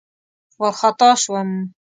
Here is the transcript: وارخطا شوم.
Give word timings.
وارخطا 0.59 1.09
شوم. 1.21 1.49